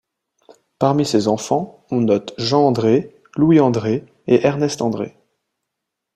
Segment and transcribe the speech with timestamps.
[0.79, 5.15] Parmi ses enfants, on note Jean André, Louis André et Ernest André.